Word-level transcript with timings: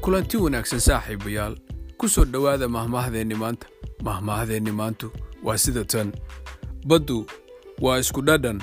kulanti 0.00 0.36
wanaagsan 0.36 0.80
saaxiibayaal 0.80 1.54
ku 1.98 2.08
soo 2.08 2.24
dhowaada 2.24 2.68
mahmaahdeenni 2.68 3.34
maanta. 3.34 3.66
Mahmaahdeenni 4.02 4.72
maantu 4.72 5.12
waa 5.44 5.58
sida 5.58 5.84
tan. 5.84 6.12
Baddu 6.86 7.26
waa 7.80 7.98
isku 7.98 8.22
dhadhan. 8.22 8.62